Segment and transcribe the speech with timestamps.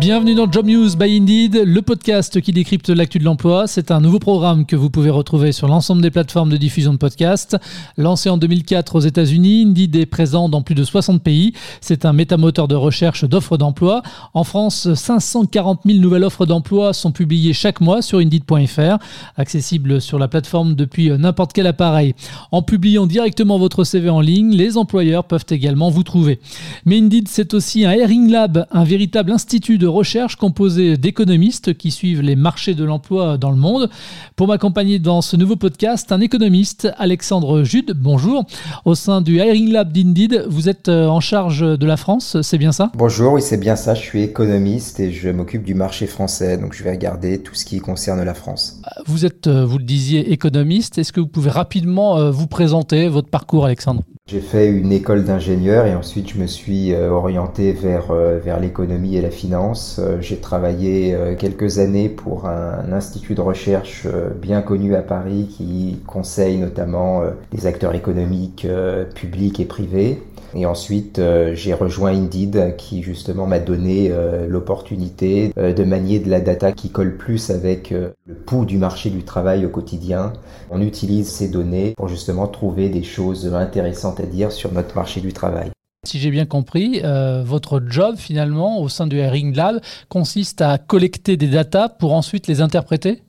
[0.00, 3.66] Bienvenue dans Job News by Indeed, le podcast qui décrypte l'actu de l'emploi.
[3.66, 6.96] C'est un nouveau programme que vous pouvez retrouver sur l'ensemble des plateformes de diffusion de
[6.96, 7.58] podcasts.
[7.98, 11.52] Lancé en 2004 aux États-Unis, Indeed est présent dans plus de 60 pays.
[11.82, 14.02] C'est un métamoteur de recherche d'offres d'emploi.
[14.32, 18.96] En France, 540 000 nouvelles offres d'emploi sont publiées chaque mois sur Indeed.fr,
[19.36, 22.14] accessible sur la plateforme depuis n'importe quel appareil.
[22.52, 26.40] En publiant directement votre CV en ligne, les employeurs peuvent également vous trouver.
[26.86, 31.90] Mais Indeed, c'est aussi un Hiring Lab, un véritable institut de recherche composée d'économistes qui
[31.90, 33.90] suivent les marchés de l'emploi dans le monde.
[34.36, 37.92] Pour m'accompagner dans ce nouveau podcast, un économiste, Alexandre Jude.
[37.94, 38.44] Bonjour.
[38.84, 42.58] Au sein du Hiring Lab d'Indeed, vous êtes euh, en charge de la France, c'est
[42.58, 42.90] bien ça?
[42.96, 43.94] Bonjour, oui, c'est bien ça.
[43.94, 46.56] Je suis économiste et je m'occupe du marché français.
[46.56, 48.80] Donc, je vais regarder tout ce qui concerne la France.
[49.06, 50.98] Vous êtes, euh, vous le disiez, économiste.
[50.98, 54.02] Est-ce que vous pouvez rapidement euh, vous présenter votre parcours, Alexandre?
[54.30, 58.60] J'ai fait une école d'ingénieur et ensuite je me suis euh, orienté vers, euh, vers
[58.60, 59.98] l'économie et la finance.
[59.98, 64.06] Euh, j'ai travaillé quelques années pour un institut de recherche
[64.40, 68.66] bien connu à Paris qui conseille notamment les acteurs économiques
[69.14, 70.22] publics et privés.
[70.54, 76.18] Et ensuite, euh, j'ai rejoint Indeed qui justement m'a donné euh, l'opportunité euh, de manier
[76.18, 80.32] de la data qui colle plus avec le pouls du marché du travail au quotidien.
[80.70, 85.20] On utilise ces données pour justement trouver des choses intéressantes à dire sur notre marché
[85.20, 85.70] du travail.
[86.06, 87.02] Si j'ai bien compris,
[87.44, 92.46] votre job finalement au sein du Hiring Lab consiste à collecter des datas pour ensuite
[92.46, 93.22] les interpréter?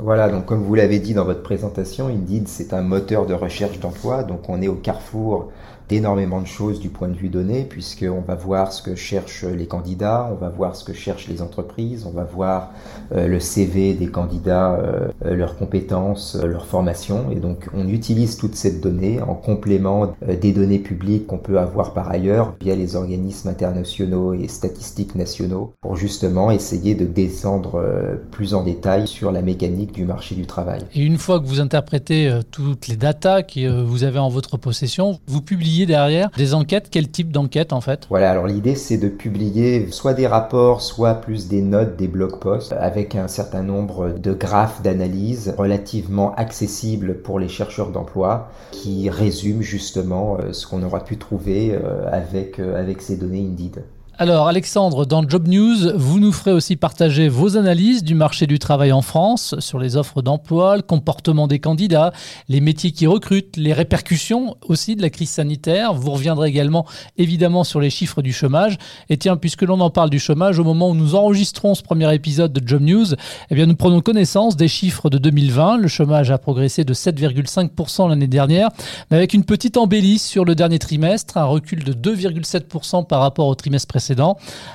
[0.00, 3.80] Voilà, donc comme vous l'avez dit dans votre présentation, Indeed, c'est un moteur de recherche
[3.80, 5.50] d'emploi, donc on est au carrefour
[5.88, 9.66] d'énormément de choses du point de vue donné, puisqu'on va voir ce que cherchent les
[9.66, 12.72] candidats, on va voir ce que cherchent les entreprises, on va voir
[13.12, 18.36] euh, le CV des candidats, euh, euh, leurs compétences, leur formation, et donc on utilise
[18.36, 22.96] toute cette donnée en complément des données publiques qu'on peut avoir par ailleurs via les
[22.96, 27.82] organismes internationaux et statistiques nationaux, pour justement essayer de descendre
[28.30, 30.82] plus en détail sur la mécanique du marché du travail.
[30.94, 35.18] Et une fois que vous interprétez toutes les datas que vous avez en votre possession,
[35.26, 36.88] vous publiez derrière des enquêtes?
[36.90, 38.06] Quel type d'enquête en fait?
[38.08, 42.38] Voilà, alors l'idée c'est de publier soit des rapports, soit plus des notes, des blog
[42.40, 49.10] posts avec un certain nombre de graphes d'analyse relativement accessibles pour les chercheurs d'emploi qui
[49.10, 53.84] résument justement euh, ce qu'on aura pu trouver euh, avec, euh, avec ces données Indeed.
[54.20, 58.58] Alors Alexandre, dans Job News, vous nous ferez aussi partager vos analyses du marché du
[58.58, 62.12] travail en France sur les offres d'emploi, le comportement des candidats,
[62.48, 65.94] les métiers qui recrutent, les répercussions aussi de la crise sanitaire.
[65.94, 66.84] Vous reviendrez également
[67.16, 68.76] évidemment sur les chiffres du chômage.
[69.08, 72.12] Et tiens, puisque l'on en parle du chômage, au moment où nous enregistrons ce premier
[72.12, 73.14] épisode de Job News,
[73.50, 75.76] eh bien nous prenons connaissance des chiffres de 2020.
[75.76, 78.70] Le chômage a progressé de 7,5% l'année dernière,
[79.12, 83.46] mais avec une petite embellie sur le dernier trimestre, un recul de 2,7% par rapport
[83.46, 84.07] au trimestre précédent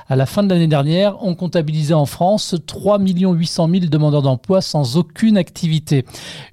[0.08, 4.60] à la fin de l'année dernière, on comptabilisait en France 3 800 000 demandeurs d'emploi
[4.60, 6.04] sans aucune activité.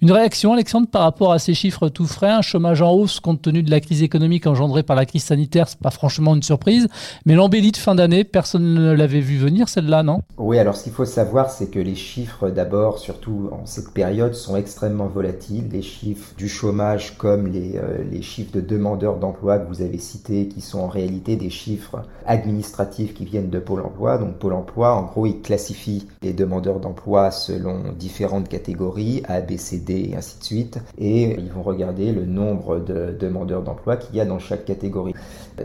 [0.01, 3.41] Une réaction, Alexandre, par rapport à ces chiffres tout frais, un chômage en hausse compte
[3.41, 6.87] tenu de la crise économique engendrée par la crise sanitaire, c'est pas franchement une surprise,
[7.25, 10.21] mais l'embellie de fin d'année, personne ne l'avait vu venir, celle-là, non?
[10.37, 14.33] Oui, alors ce qu'il faut savoir, c'est que les chiffres, d'abord, surtout en cette période,
[14.33, 15.65] sont extrêmement volatiles.
[15.71, 19.97] Les chiffres du chômage comme les, euh, les chiffres de demandeurs d'emploi que vous avez
[19.97, 22.70] cités, qui sont en réalité des chiffres administratifs
[23.13, 24.17] qui viennent de Pôle emploi.
[24.17, 29.57] Donc Pôle emploi, en gros, il classifie les demandeurs d'emploi selon différentes catégories, A, B,
[29.57, 30.79] C, D et ainsi de suite.
[30.97, 35.13] Et ils vont regarder le nombre de demandeurs d'emploi qu'il y a dans chaque catégorie.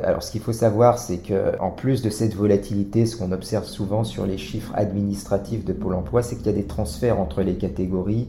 [0.02, 3.64] Alors ce qu'il faut savoir, c'est que en plus de cette volatilité, ce qu'on observe
[3.64, 7.42] souvent sur les chiffres administratifs de Pôle emploi, c'est qu'il y a des transferts entre
[7.42, 8.28] les catégories.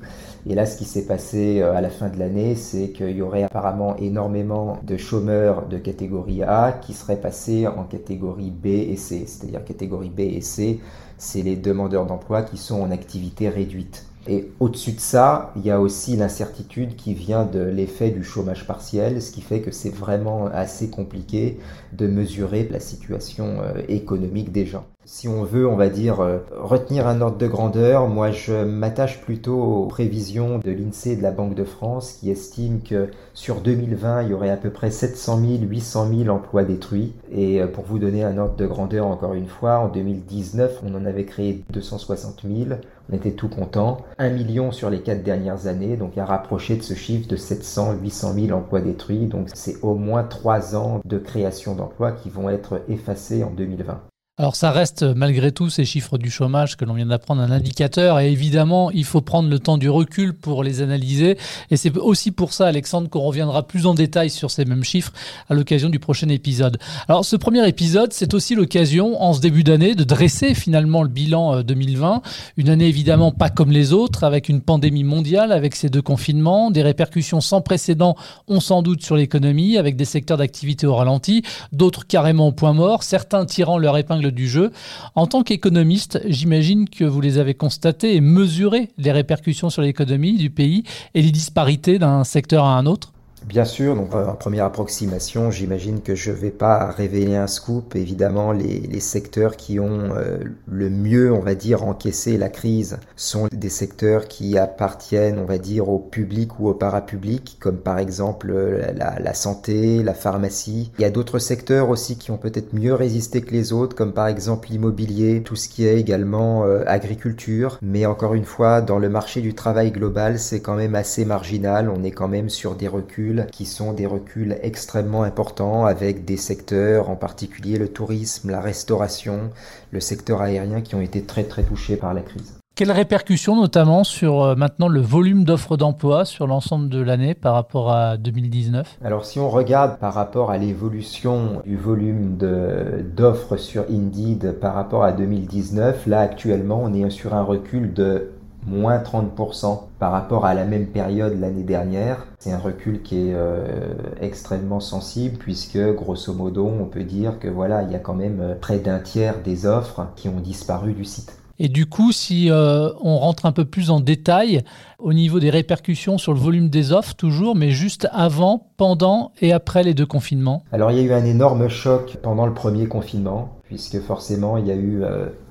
[0.50, 3.22] Et là, ce qui s'est passé euh, à la fin de l'année, c'est qu'il y
[3.22, 8.96] aurait apparemment énormément de chômeurs de catégorie A qui seraient passés en catégorie B et
[8.96, 9.24] C.
[9.26, 10.80] C'est-à-dire catégorie B et C,
[11.18, 14.06] c'est les demandeurs d'emploi qui sont en activité réduite.
[14.30, 18.68] Et au-dessus de ça, il y a aussi l'incertitude qui vient de l'effet du chômage
[18.68, 21.60] partiel, ce qui fait que c'est vraiment assez compliqué
[21.94, 24.86] de mesurer la situation euh, économique des gens.
[25.10, 29.22] Si on veut, on va dire, euh, retenir un ordre de grandeur, moi je m'attache
[29.22, 33.62] plutôt aux prévisions de l'INSEE et de la Banque de France qui estiment que sur
[33.62, 37.14] 2020, il y aurait à peu près 700 000, 800 000 emplois détruits.
[37.32, 40.94] Et euh, pour vous donner un ordre de grandeur, encore une fois, en 2019, on
[40.94, 42.78] en avait créé 260 000.
[43.10, 44.00] On était tout content.
[44.18, 47.94] Un million sur les quatre dernières années, donc à rapprocher de ce chiffre de 700,
[48.04, 49.28] 800 000 emplois détruits.
[49.28, 54.02] Donc c'est au moins trois ans de création d'emplois qui vont être effacés en 2020.
[54.40, 58.20] Alors ça reste malgré tout ces chiffres du chômage que l'on vient d'apprendre un indicateur.
[58.20, 61.40] Et évidemment il faut prendre le temps du recul pour les analyser.
[61.72, 65.12] Et c'est aussi pour ça Alexandre qu'on reviendra plus en détail sur ces mêmes chiffres
[65.50, 66.78] à l'occasion du prochain épisode.
[67.08, 71.10] Alors ce premier épisode c'est aussi l'occasion en ce début d'année de dresser finalement le
[71.10, 75.76] bilan 2020, euh, une année évidemment pas comme les autres avec une pandémie mondiale avec
[75.76, 78.16] ces deux confinements, des répercussions sans précédent
[78.48, 81.42] on sans doute sur l'économie avec des secteurs d'activité au ralenti,
[81.72, 84.72] d'autres carrément au point mort, certains tirant leur épingle du jeu.
[85.16, 90.38] En tant qu'économiste, j'imagine que vous les avez constatés et mesurés les répercussions sur l'économie
[90.38, 90.84] du pays
[91.14, 93.14] et les disparités d'un secteur à un autre.
[93.48, 97.96] Bien sûr, donc en première approximation, j'imagine que je ne vais pas révéler un scoop.
[97.96, 102.98] Évidemment, les, les secteurs qui ont euh, le mieux, on va dire, encaissé la crise
[103.16, 108.00] sont des secteurs qui appartiennent, on va dire, au public ou au parapublic, comme par
[108.00, 110.92] exemple euh, la, la santé, la pharmacie.
[111.00, 114.12] Il y a d'autres secteurs aussi qui ont peut-être mieux résisté que les autres, comme
[114.12, 117.80] par exemple l'immobilier, tout ce qui est également euh, agriculture.
[117.82, 121.90] Mais encore une fois, dans le marché du travail global, c'est quand même assez marginal.
[121.90, 126.38] On est quand même sur des reculs qui sont des reculs extrêmement importants avec des
[126.38, 129.52] secteurs, en particulier le tourisme, la restauration,
[129.92, 132.58] le secteur aérien qui ont été très très touchés par la crise.
[132.78, 137.56] Quelles répercussions notamment sur euh, maintenant le volume d'offres d'emploi sur l'ensemble de l'année par
[137.56, 143.86] rapport à 2019 Alors si on regarde par rapport à l'évolution du volume d'offres sur
[143.90, 148.30] Indeed par rapport à 2019, là actuellement on est sur un recul de
[148.68, 152.28] moins 30% par rapport à la même période l'année dernière.
[152.38, 157.48] C'est un recul qui est euh, extrêmement sensible puisque grosso modo on peut dire que
[157.48, 160.94] voilà il y a quand même euh, près d'un tiers des offres qui ont disparu
[160.94, 161.38] du site.
[161.60, 164.62] Et du coup, si euh, on rentre un peu plus en détail
[165.00, 169.54] au niveau des répercussions sur le volume des offres, toujours, mais juste avant, pendant et
[169.54, 170.64] après les deux confinements?
[170.72, 174.68] Alors il y a eu un énorme choc pendant le premier confinement, puisque forcément il
[174.68, 175.02] y a eu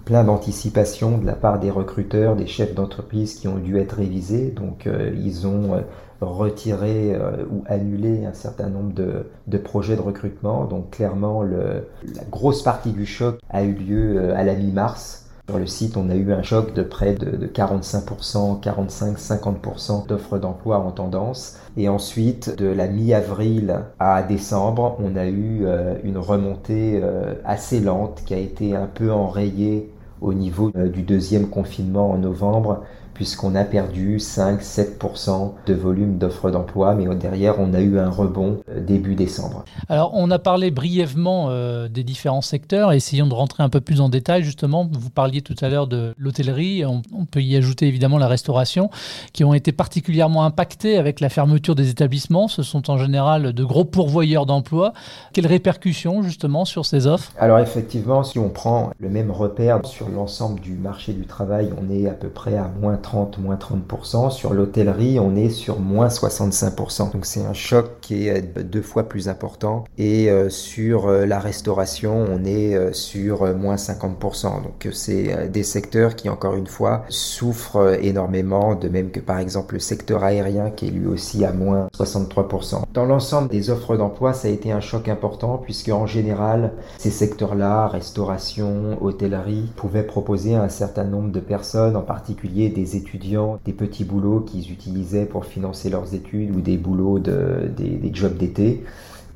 [0.06, 4.50] plein d'anticipation de la part des recruteurs, des chefs d'entreprise qui ont dû être révisés.
[4.52, 5.80] Donc euh, ils ont euh,
[6.20, 10.64] retiré euh, ou annulé un certain nombre de, de, projets de recrutement.
[10.64, 15.24] Donc clairement, le, la grosse partie du choc a eu lieu à la mi-mars.
[15.48, 20.38] Sur le site, on a eu un choc de près de, de 45%, 45-50% d'offres
[20.38, 21.58] d'emploi en tendance.
[21.76, 25.64] Et ensuite, de la mi-avril à décembre, on a eu
[26.02, 27.00] une remontée
[27.44, 29.88] assez lente qui a été un peu enrayée
[30.20, 32.84] au niveau euh, du deuxième confinement en novembre
[33.16, 38.60] puisqu'on a perdu 5-7% de volume d'offres d'emploi, mais derrière, on a eu un rebond
[38.68, 39.64] euh, début décembre.
[39.88, 44.02] Alors, on a parlé brièvement euh, des différents secteurs, essayons de rentrer un peu plus
[44.02, 44.86] en détail, justement.
[44.92, 48.90] Vous parliez tout à l'heure de l'hôtellerie, on, peut y ajouter évidemment la restauration,
[49.32, 52.48] qui ont été particulièrement impactés avec la fermeture des établissements.
[52.48, 54.92] Ce sont en général de gros pourvoyeurs d'emplois.
[55.32, 57.32] Quelles répercussions, justement, sur ces offres?
[57.38, 61.90] Alors, effectivement, si on prend le même repère sur l'ensemble du marché du travail, on
[61.90, 64.30] est à peu près à moins 30, moins 30%.
[64.30, 67.12] Sur l'hôtellerie, on est sur moins 65%.
[67.12, 69.84] Donc c'est un choc qui est deux fois plus important.
[69.96, 74.62] Et euh, sur euh, la restauration, on est euh, sur moins 50%.
[74.64, 79.74] Donc c'est des secteurs qui, encore une fois, souffrent énormément, de même que par exemple
[79.74, 82.82] le secteur aérien qui est lui aussi à moins 63%.
[82.92, 87.10] Dans l'ensemble des offres d'emploi, ça a été un choc important puisque en général, ces
[87.10, 93.72] secteurs-là, restauration, hôtellerie, pouvaient proposer un certain nombre de personnes, en particulier des étudiants des
[93.72, 98.84] petits boulots qu'ils utilisaient pour financer leurs études ou des boulots de, des, jobs d'été.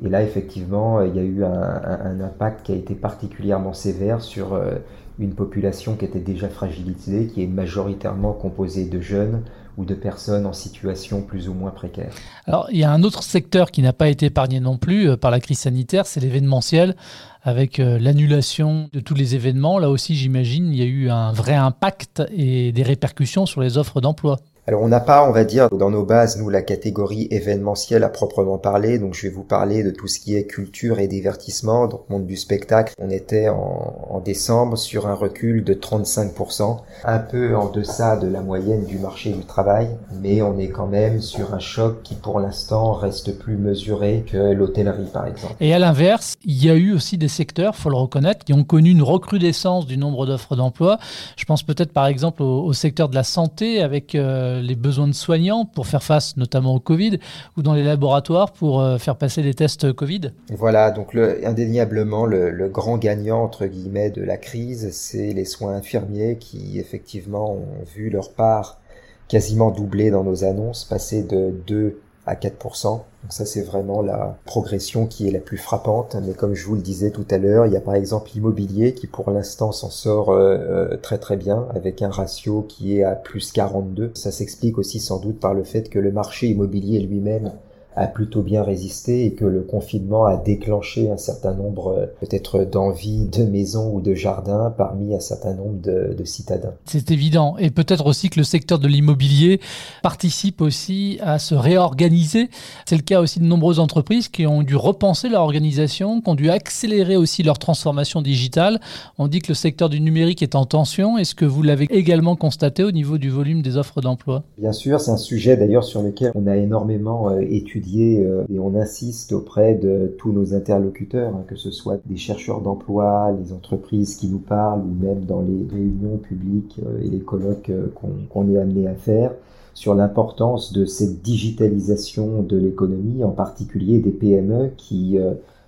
[0.04, 4.54] Et là, effectivement, il y a eu un, impact qui a été particulièrement sévère sur
[4.54, 4.76] euh,
[5.18, 9.42] une population qui était déjà fragilisée, qui est majoritairement composée de jeunes
[9.80, 12.12] ou de personnes en situation plus ou moins précaire.
[12.46, 15.16] Alors, il y a un autre secteur qui n'a pas été épargné non plus euh,
[15.16, 16.94] par la crise sanitaire, c'est l'événementiel
[17.42, 19.78] avec euh, l'annulation de tous les événements.
[19.78, 23.78] Là aussi, j'imagine, il y a eu un vrai impact et des répercussions sur les
[23.78, 24.38] offres d'emploi.
[24.70, 28.08] Alors on n'a pas, on va dire, dans nos bases, nous, la catégorie événementielle à
[28.08, 29.00] proprement parler.
[29.00, 32.24] Donc je vais vous parler de tout ce qui est culture et divertissement, donc monde
[32.24, 32.94] du spectacle.
[33.00, 38.42] On était en, décembre sur un recul de 35%, un peu en deçà de la
[38.42, 39.88] moyenne du marché du travail,
[40.22, 44.52] mais on est quand même sur un choc qui pour l'instant reste plus mesuré que
[44.52, 45.54] l'hôtellerie par exemple.
[45.58, 48.62] Et à l'inverse, il y a eu aussi des secteurs, faut le reconnaître, qui ont
[48.62, 50.98] connu une recrudescence du nombre d'offres d'emploi.
[51.36, 55.12] Je pense peut-être par exemple au, secteur de la santé avec euh, les besoins de
[55.12, 57.18] soignants pour faire face notamment au Covid
[57.56, 60.32] ou dans les laboratoires pour euh, faire passer des tests Covid?
[60.50, 65.74] Voilà, donc le, indéniablement le, grand gagnant entre guillemets de la crise, c'est les soins
[65.74, 68.80] infirmiers qui effectivement ont vu leur part
[69.28, 72.00] quasiment doubler dans nos annonces, passer de 2
[72.30, 72.90] à 4%.
[72.90, 76.16] Donc ça, c'est vraiment la progression qui est la plus frappante.
[76.25, 78.94] Mais comme je vous le disais tout à l'heure, il y a par exemple l'immobilier
[78.94, 83.02] qui pour l'instant s'en sort euh, euh, très très bien avec un ratio qui est
[83.02, 84.12] à plus 42.
[84.14, 87.52] Ça s'explique aussi sans doute par le fait que le marché immobilier lui-même
[87.97, 92.64] a plutôt bien résisté et que le confinement a déclenché un certain nombre euh, peut-être
[92.64, 96.73] d'envies de maisons ou de jardins parmi un certain nombre de, de citadins.
[96.85, 97.56] C'est évident.
[97.59, 99.61] Et peut-être aussi que le secteur de l'immobilier
[100.02, 102.49] participe aussi à se réorganiser.
[102.87, 106.35] C'est le cas aussi de nombreuses entreprises qui ont dû repenser leur organisation, qui ont
[106.35, 108.80] dû accélérer aussi leur transformation digitale.
[109.18, 111.18] On dit que le secteur du numérique est en tension.
[111.18, 114.44] Est-ce que vous l'avez également constaté au niveau du volume des offres d'emploi?
[114.59, 118.58] Bien sûr, c'est un sujet d'ailleurs sur lequel on a énormément euh, étudié euh, et
[118.58, 123.52] on insiste auprès de tous nos interlocuteurs, hein, que ce soit des chercheurs d'emploi, les
[123.52, 127.92] entreprises qui nous parlent ou même dans les réunions publiques euh, et les colloques euh,
[128.30, 129.32] qu'on est amené à faire
[129.75, 135.16] sur l'importance de cette digitalisation de l'économie, en particulier des PME qui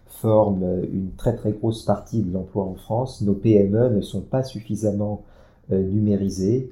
[0.06, 3.22] forment une très très grosse partie de l'emploi en France.
[3.22, 5.22] Nos PME ne sont pas suffisamment
[5.70, 6.68] numérisées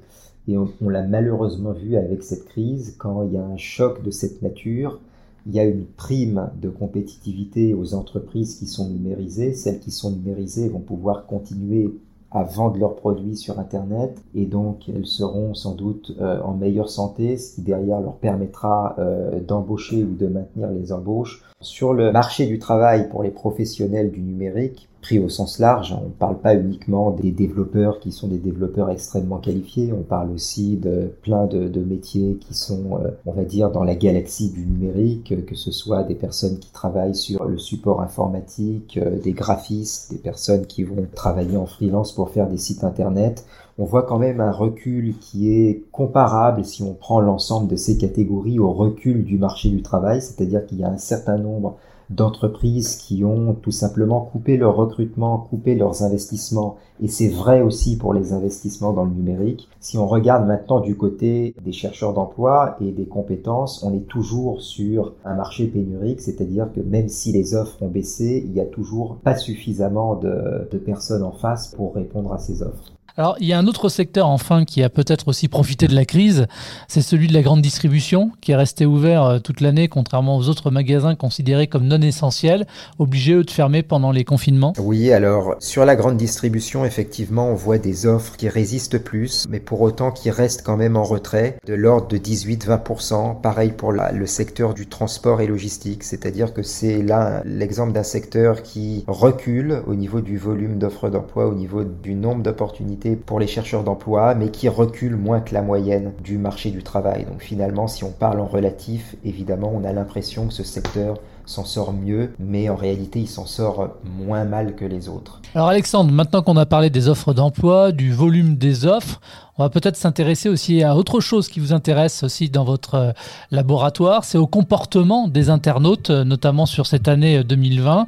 [0.49, 4.03] et on, on l'a malheureusement vu avec cette crise, quand il y a un choc
[4.03, 4.99] de cette nature,
[5.47, 9.53] il y a une prime de compétitivité aux entreprises qui sont numérisées.
[9.53, 11.91] Celles qui sont numérisées vont pouvoir continuer
[12.31, 16.89] à vendre leurs produits sur Internet et donc elles seront sans doute euh, en meilleure
[16.89, 21.43] santé, ce qui derrière leur permettra euh, d'embaucher ou de maintenir les embauches.
[21.59, 25.95] Sur le marché du travail pour les professionnels du numérique, pris au sens large.
[25.99, 30.31] On ne parle pas uniquement des développeurs qui sont des développeurs extrêmement qualifiés, on parle
[30.31, 34.65] aussi de plein de, métiers qui sont, euh, on va dire, dans la galaxie du
[34.65, 40.11] numérique, que ce soit des personnes qui travaillent sur le support informatique, euh, des graphistes,
[40.11, 43.45] des personnes qui vont travailler en freelance pour faire des sites internet.
[43.79, 47.97] On voit quand même un recul qui est comparable si on prend l'ensemble de ces
[47.97, 51.77] catégories au recul du marché du travail, c'est-à-dire qu'il y a un certain nombre
[52.11, 57.97] d'entreprises qui ont tout simplement coupé leur recrutement, coupé leurs investissements, et c'est vrai aussi
[57.97, 59.69] pour les investissements dans le numérique.
[59.79, 64.61] Si on regarde maintenant du côté des chercheurs d'emploi et des compétences, on est toujours
[64.61, 68.65] sur un marché pénurique, c'est-à-dire que même si les offres ont baissé, il y a
[68.65, 72.91] toujours pas suffisamment de, de personnes en face pour répondre à ces offres.
[73.17, 76.05] Alors, il y a un autre secteur, enfin, qui a peut-être aussi profité de la
[76.05, 76.47] crise,
[76.87, 80.47] c'est celui de la grande distribution, qui est resté ouvert euh, toute l'année, contrairement aux
[80.47, 82.65] autres magasins considérés comme non essentiels,
[82.99, 84.73] obligés, eux, de fermer pendant les confinements.
[84.79, 89.59] Oui, alors, sur la grande distribution, effectivement, on voit des offres qui résistent plus, mais
[89.59, 93.41] pour autant qui restent quand même en retrait, de l'ordre de 18-20%.
[93.41, 98.63] Pareil pour le secteur du transport et logistique, c'est-à-dire que c'est là l'exemple d'un secteur
[98.63, 103.47] qui recule au niveau du volume d'offres d'emploi, au niveau du nombre d'opportunités pour les
[103.47, 107.25] chercheurs d'emploi, mais qui recule moins que la moyenne du marché du travail.
[107.25, 111.65] Donc finalement, si on parle en relatif, évidemment, on a l'impression que ce secteur s'en
[111.65, 115.41] sort mieux, mais en réalité, il s'en sort moins mal que les autres.
[115.55, 119.19] Alors Alexandre, maintenant qu'on a parlé des offres d'emploi, du volume des offres,
[119.57, 123.11] on va peut-être s'intéresser aussi à autre chose qui vous intéresse aussi dans votre euh,
[123.51, 128.07] laboratoire, c'est au comportement des internautes, euh, notamment sur cette année 2020.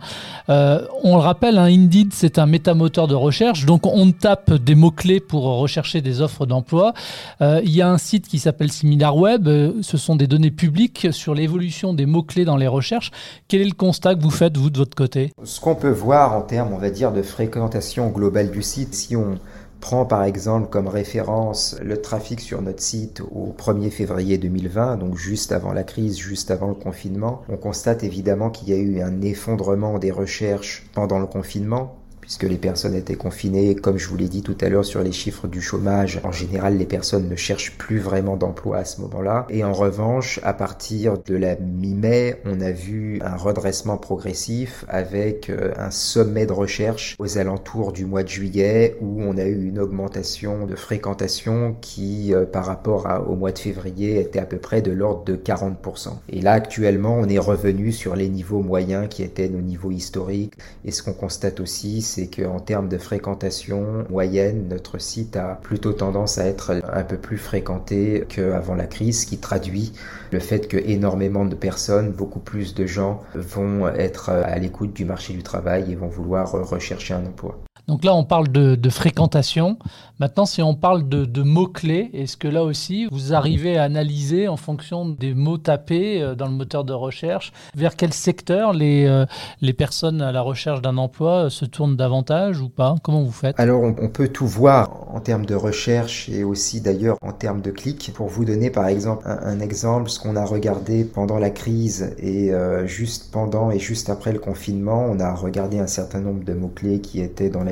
[0.50, 4.76] Euh, on le rappelle, hein, Indeed, c'est un métamoteur de recherche, donc on tape des
[4.76, 6.94] mots-clés pour rechercher des offres d'emploi.
[7.42, 9.48] Il y a un site qui s'appelle SimilarWeb,
[9.82, 13.12] ce sont des données publiques sur l'évolution des mots-clés dans les recherches.
[13.48, 15.32] Quel est le constat que vous faites, vous, de votre côté?
[15.44, 19.16] Ce qu'on peut voir en termes, on va dire, de fréquentation globale du site, si
[19.16, 19.40] on
[19.84, 25.18] prend par exemple comme référence le trafic sur notre site au 1er février 2020, donc
[25.18, 29.02] juste avant la crise, juste avant le confinement, on constate évidemment qu'il y a eu
[29.02, 34.16] un effondrement des recherches pendant le confinement, puisque les personnes étaient confinées, comme je vous
[34.16, 37.36] l'ai dit tout à l'heure sur les chiffres du chômage, en général les personnes ne
[37.36, 39.46] cherchent plus vraiment d'emploi à ce moment-là.
[39.50, 45.50] Et en revanche, à partir de la mi-mai, on a vu un redressement progressif avec
[45.50, 49.68] euh, un sommet de recherche aux alentours du mois de juillet où on a eu
[49.68, 54.60] une augmentation de fréquentation qui, euh, par rapport au mois de février, était à peu
[54.60, 56.20] près de l'ordre de 40%.
[56.30, 60.54] Et là, actuellement, on est revenu sur les niveaux moyens qui étaient nos niveaux historiques.
[60.86, 65.94] Et ce qu'on constate aussi, c'est qu'en termes de fréquentation moyenne, notre site a plutôt
[65.94, 69.94] tendance à être un peu plus fréquenté qu'avant la crise, ce qui traduit
[70.32, 75.06] le fait que énormément de personnes, beaucoup plus de gens vont être à l'écoute du
[75.06, 77.58] marché du travail et vont vouloir rechercher un emploi.
[77.88, 79.78] Donc là, on parle de, fréquentation.
[80.20, 84.56] Maintenant, si on parle de, mots-clés, est-ce que là aussi, vous arrivez à analyser en
[84.56, 89.26] fonction des mots tapés euh, dans le moteur de recherche, vers quel secteur les, euh,
[89.62, 92.96] les personnes à la recherche d'un emploi se tournent davantage ou pas?
[93.04, 93.60] Comment vous faites?
[93.60, 97.72] Alors, on, peut tout voir en termes de recherche et aussi d'ailleurs en termes de
[97.72, 98.12] clics.
[98.14, 102.54] Pour vous donner par exemple un, exemple, ce qu'on a regardé pendant la crise et
[102.54, 106.54] euh, juste pendant et juste après le confinement, on a regardé un certain nombre de
[106.54, 107.64] mots-clés qui étaient dans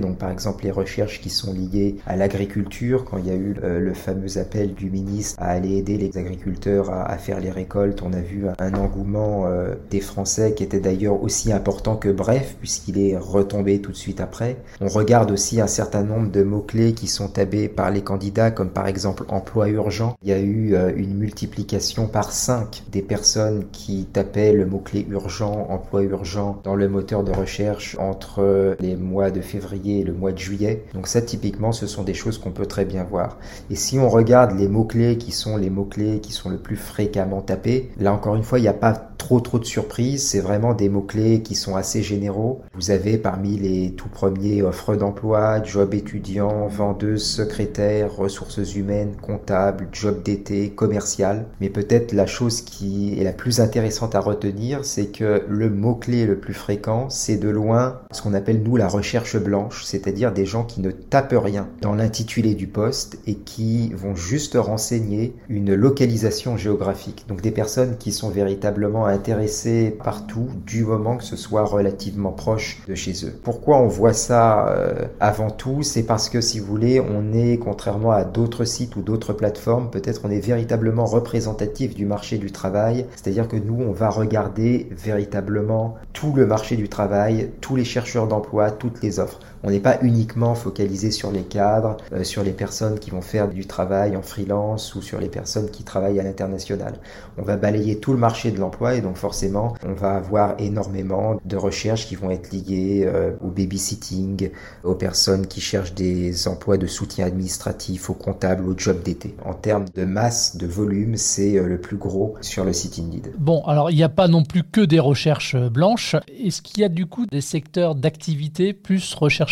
[0.00, 3.56] Donc par exemple les recherches qui sont liées à l'agriculture, quand il y a eu
[3.62, 8.02] euh, le fameux appel du ministre à aller aider les agriculteurs à, faire les récoltes,
[8.02, 12.56] on a vu un engouement euh, des Français qui était d'ailleurs aussi important que bref,
[12.58, 14.56] puisqu'il est retombé tout de suite après.
[14.80, 18.70] On regarde aussi un certain nombre de mots-clés qui sont tabés par les candidats, comme
[18.70, 20.16] par exemple emploi urgent.
[20.22, 25.06] Il y a eu euh, une multiplication par 5 des personnes qui tapaient le mot-clé
[25.08, 30.12] urgent, emploi urgent dans le moteur de recherche entre les mois de février et le
[30.12, 30.84] mois de juillet.
[30.94, 33.38] Donc ça, typiquement, ce sont des choses qu'on peut très bien voir.
[33.70, 37.42] Et si on regarde les mots-clés qui sont les mots-clés qui sont le plus fréquemment
[37.42, 40.74] tapés, là encore une fois, il n'y a pas trop trop de surprises, c'est vraiment
[40.74, 42.60] des mots-clés qui sont assez généraux.
[42.74, 49.88] Vous avez parmi les tout premiers offres d'emploi, job étudiant, vendeuse, secrétaire, ressources humaines, comptable,
[49.92, 51.46] job d'été, commercial.
[51.60, 56.26] Mais peut-être la chose qui est la plus intéressante à retenir, c'est que le mot-clé
[56.26, 60.46] le plus fréquent, c'est de loin ce qu'on appelle nous la recherche blanche, c'est-à-dire des
[60.46, 65.74] gens qui ne tapent rien dans l'intitulé du poste et qui vont juste renseigner une
[65.74, 67.24] localisation géographique.
[67.28, 72.82] Donc des personnes qui sont véritablement intéressés partout du moment que ce soit relativement proche
[72.86, 73.32] de chez eux.
[73.42, 75.82] Pourquoi on voit ça euh, avant tout?
[75.82, 79.90] C'est parce que si vous voulez, on est, contrairement à d'autres sites ou d'autres plateformes,
[79.90, 84.88] peut-être on est véritablement représentatif du marché du travail, c'est-à-dire que nous, on va regarder
[84.90, 89.38] véritablement tout le marché du travail, tous les chercheurs d'emploi, toutes les offres.
[89.62, 93.48] On n'est pas uniquement focalisé sur les cadres, euh, sur les personnes qui vont faire
[93.48, 96.98] du travail en freelance ou sur les personnes qui travaillent à l'international.
[97.38, 101.40] On va balayer tout le marché de l'emploi et donc forcément on va avoir énormément
[101.44, 104.50] de recherches qui vont être liées euh, au babysitting,
[104.84, 109.34] aux personnes qui cherchent des emplois de soutien administratif, aux comptables, aux jobs d'été.
[109.44, 113.32] En termes de masse, de volume, c'est euh, le plus gros sur le site Indeed.
[113.38, 116.16] Bon, alors il n'y a pas non plus que des recherches blanches.
[116.28, 119.45] Est-ce qu'il y a du coup des secteurs d'activité plus recherchés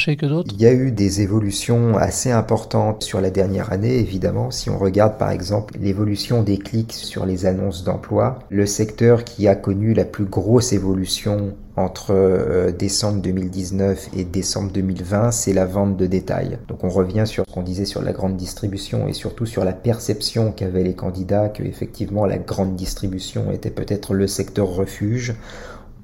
[0.53, 4.51] Il y a eu des évolutions assez importantes sur la dernière année, évidemment.
[4.51, 9.49] Si on regarde par exemple l'évolution des clics sur les annonces d'emploi, le secteur qui
[9.49, 15.67] a connu la plus grosse évolution entre euh, décembre 2019 et décembre 2020, c'est la
[15.67, 16.59] vente de détail.
[16.69, 19.73] Donc on revient sur ce qu'on disait sur la grande distribution et surtout sur la
[19.73, 25.35] perception qu'avaient les candidats que effectivement la grande distribution était peut-être le secteur refuge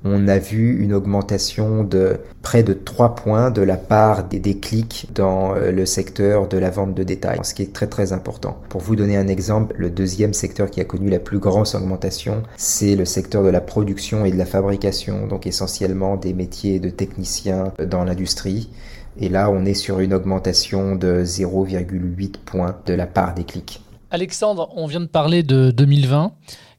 [0.05, 5.09] on a vu une augmentation de près de 3 points de la part des déclics
[5.15, 8.59] dans euh, le secteur de la vente de détail, ce qui est très très important.
[8.69, 12.43] Pour vous donner un exemple, le deuxième secteur qui a connu la plus grosse augmentation,
[12.57, 16.89] c'est le secteur de la production et de la fabrication, donc essentiellement des métiers de
[16.89, 18.71] techniciens dans l'industrie.
[19.19, 23.83] Et là, on est sur une augmentation de 0,8 points de la part des clics.
[24.11, 26.33] Alexandre, on vient de parler de 2020.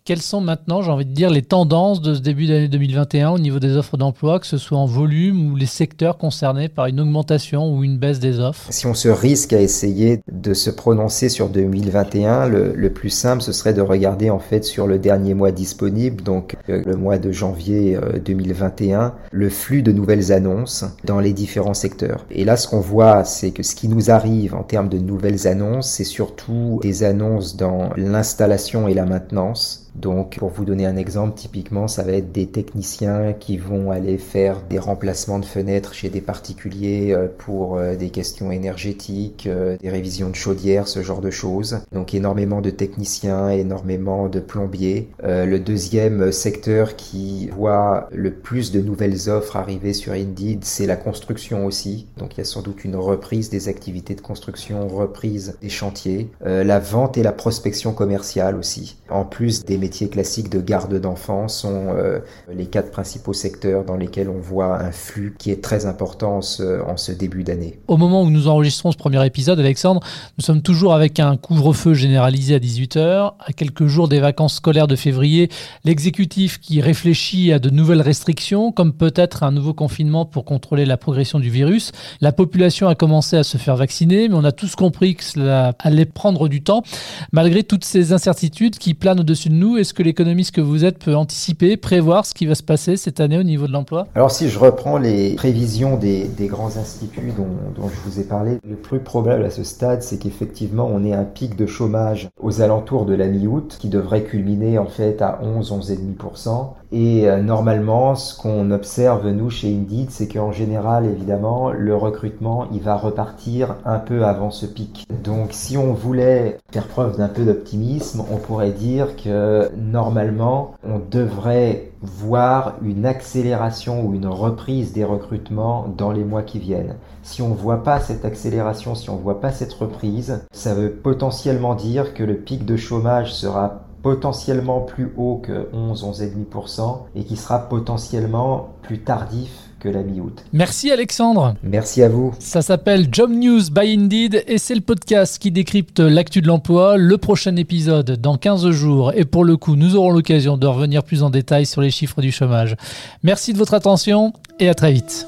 [0.04, 3.38] Quelles sont maintenant, j'ai envie de dire, les tendances de ce début d'année 2021 au
[3.38, 7.00] niveau des offres d'emploi, que ce soit en volume ou les secteurs concernés par une
[7.00, 8.66] augmentation ou une baisse des offres?
[8.72, 13.52] Si on se risque à essayer de se prononcer sur 2021, le, plus simple, ce
[13.52, 17.32] serait de regarder en fait sur le dernier mois disponible, donc euh, le mois de
[17.32, 22.26] janvier 2021, euh, le flux de nouvelles annonces dans les différents secteurs.
[22.32, 25.48] Et là, ce qu'on voit, c'est que ce qui nous arrive en termes de nouvelles
[25.48, 30.98] annonces, c'est surtout des annonces dans l'installation et la maintenance donc, pour vous donner un
[30.98, 35.94] exemple, typiquement, ça va être des techniciens qui vont aller faire des remplacements de fenêtres
[35.94, 41.04] chez des particuliers euh, pour euh, des questions énergétiques, euh, des révisions de chaudières, ce
[41.04, 41.82] genre de choses.
[41.92, 45.10] Donc, énormément de techniciens, énormément de plombiers.
[45.24, 50.96] Le deuxième secteur qui voit le plus de nouvelles offres arriver sur Indeed, c'est la
[50.96, 52.08] construction aussi.
[52.18, 56.30] Donc, il y a sans doute une reprise des activités de construction, reprise des chantiers.
[56.44, 58.98] La vente et la prospection commerciale aussi.
[59.10, 62.20] En plus des métiers classiques de garde d'enfants sont euh,
[62.54, 66.42] les quatre principaux secteurs dans lesquels on voit un flux qui est très important en
[66.42, 67.80] ce, début d'année.
[67.88, 70.02] Au moment où nous enregistrons ce premier épisode, Alexandre,
[70.38, 73.34] nous sommes toujours avec un couvre-feu généralisé à 18h.
[73.40, 75.50] À quelques jours des vacances scolaires de février,
[75.84, 80.98] l'exécutif qui réfléchit à de nouvelles restrictions, comme peut-être un nouveau confinement pour contrôler la
[80.98, 81.92] progression du virus.
[82.22, 85.76] La population a commencé à se faire vacciner, mais on a tous compris que cela
[85.80, 86.84] allait prendre du temps.
[87.32, 89.78] Malgré toutes ces incertitudes qui planent au-dessus de nous.
[89.82, 93.20] Est-ce que l'économiste que vous êtes peut anticiper, prévoir ce qui va se passer cette
[93.20, 94.06] année au niveau de l'emploi?
[94.14, 98.76] Alors si je reprends les prévisions des, grands instituts dont, je vous ai parlé, le
[98.76, 103.06] plus probable à ce stade, c'est qu'effectivement on ait un pic de chômage aux alentours
[103.06, 106.74] de la mi-août qui devrait culminer en fait à 11, 11,5%.
[106.94, 112.68] Et euh, normalement, ce qu'on observe nous chez Indeed, c'est qu'en général, évidemment, le recrutement,
[112.74, 115.08] il va repartir un peu avant ce pic.
[115.24, 121.00] Donc si on voulait faire preuve d'un peu d'optimisme, on pourrait dire que normalement, on
[121.00, 126.96] devrait voir une accélération ou une reprise des recrutements dans les mois qui viennent.
[127.24, 130.74] Si on ne voit pas cette accélération, si on ne voit pas cette reprise, ça
[130.74, 137.00] veut potentiellement dire que le pic de chômage sera potentiellement plus haut que 11, 11,5%
[137.16, 140.44] et qui sera potentiellement plus tardif que la mi-août.
[140.54, 141.56] Merci Alexandre.
[141.64, 142.34] Merci à vous.
[142.40, 146.98] Ça s'appelle Job News by Indeed et c'est le podcast qui décrypte l'actu de l'emploi.
[146.98, 151.04] Le prochain épisode dans 15 jours et pour le coup, nous aurons l'occasion de revenir
[151.04, 152.76] plus en détail sur les chiffres du chômage.
[153.24, 155.28] Merci de votre attention et à très vite.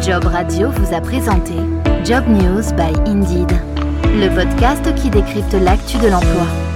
[0.00, 1.54] Job Radio vous a présenté
[2.04, 3.50] Job News by Indeed,
[4.04, 6.67] le podcast qui décrypte l'actu de l'emploi.